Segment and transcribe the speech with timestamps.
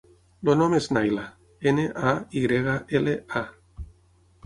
[0.45, 1.27] El nom és Nayla:
[1.73, 3.89] ena, a, i grega, ela, a.